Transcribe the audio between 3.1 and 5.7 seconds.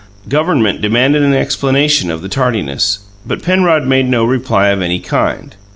but Penrod made no reply of any kind.